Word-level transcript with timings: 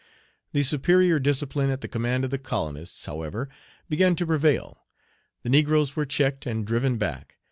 The 0.53 0.63
superior 0.63 1.19
discipline 1.19 1.69
at 1.69 1.81
the 1.81 1.87
command 1.87 2.23
of 2.23 2.31
the 2.31 2.39
colonists, 2.39 3.05
however, 3.05 3.49
began 3.87 4.15
to 4.15 4.25
prevail. 4.25 4.87
The 5.43 5.49
negroes 5.49 5.95
were 5.95 6.07
checked 6.07 6.47
and 6.47 6.65
driven 6.65 6.97
back. 6.97 7.37